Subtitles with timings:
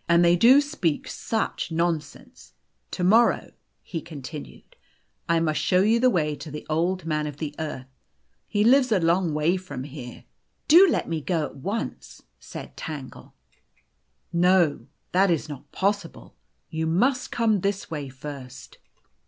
[0.08, 2.54] "And they do speak such nonsense!
[2.90, 3.52] To morrow,"
[3.84, 4.72] he con tinued,"
[5.28, 7.86] I must show you the way to the Old Man of the Earth.
[8.48, 10.24] He lives a long way from here."
[10.66, 13.32] "Do let me go at once," said Tangle.
[13.32, 13.80] The Golden Key
[14.32, 14.86] 201" No.
[15.12, 16.34] That is not possible.
[16.68, 18.78] You must come this way first."